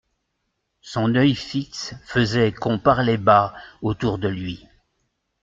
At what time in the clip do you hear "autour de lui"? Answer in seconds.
3.83-4.65